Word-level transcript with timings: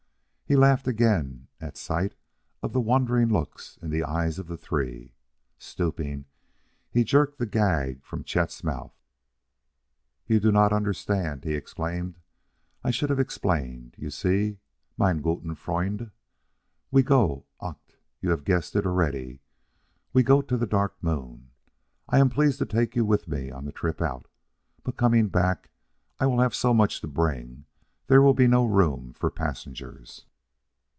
He 0.51 0.57
laughed 0.57 0.85
again 0.85 1.47
at 1.61 1.77
sight 1.77 2.13
of 2.61 2.73
the 2.73 2.81
wondering 2.81 3.29
looks 3.29 3.79
in 3.81 3.89
the 3.89 4.03
eyes 4.03 4.37
of 4.37 4.47
the 4.47 4.57
three; 4.57 5.13
stooping, 5.57 6.25
he 6.89 7.05
jerked 7.05 7.39
the 7.39 7.45
gag 7.45 8.03
from 8.03 8.25
Chet's 8.25 8.61
mouth. 8.61 8.93
"You 10.27 10.41
do 10.41 10.51
not 10.51 10.73
understand," 10.73 11.45
he 11.45 11.53
exclaimed. 11.53 12.19
"I 12.83 12.91
should 12.91 13.09
haff 13.09 13.17
explained. 13.17 13.95
You 13.97 14.09
see, 14.09 14.57
meine 14.97 15.21
guten 15.21 15.55
Freunde, 15.55 16.11
we 16.91 17.01
go 17.01 17.45
ach! 17.63 17.97
you 18.19 18.31
have 18.31 18.43
guessed 18.43 18.75
it 18.75 18.85
already! 18.85 19.39
We 20.11 20.21
go 20.21 20.41
to 20.41 20.57
the 20.57 20.67
Dark 20.67 21.01
Moon. 21.01 21.51
I 22.09 22.17
am 22.19 22.27
pleased 22.27 22.59
to 22.59 22.65
take 22.65 22.93
you 22.93 23.05
with 23.05 23.25
me 23.25 23.49
on 23.51 23.63
the 23.63 23.71
trip 23.71 24.01
out; 24.01 24.27
but 24.83 24.97
coming 24.97 25.29
back, 25.29 25.71
I 26.19 26.25
will 26.25 26.41
have 26.41 26.53
so 26.53 26.73
much 26.73 26.99
to 26.99 27.07
bring 27.07 27.63
there 28.07 28.21
will 28.21 28.33
be 28.33 28.47
no 28.47 28.65
room 28.65 29.13
for 29.13 29.31
passengers. 29.31 30.25